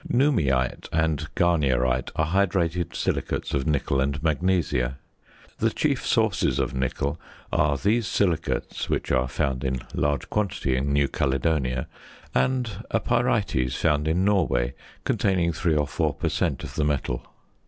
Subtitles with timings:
[0.09, 4.97] Noumeite and garnierite are hydrated silicates of nickel and magnesia.
[5.59, 7.19] The chief sources of nickel
[7.53, 11.85] are these silicates, which are found in large quantity in New Caledonia;
[12.33, 16.63] and a pyrites found in Norway, containing three or four per cent.
[16.63, 17.23] of the metal.